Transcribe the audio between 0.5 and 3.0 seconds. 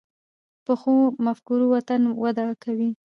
پخو مفکورو وطن وده کوي